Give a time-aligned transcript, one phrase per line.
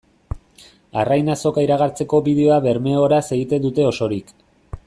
[1.01, 4.39] Arrain Azoka iragartzeko bideoa bermeoeraz egin dute osorik.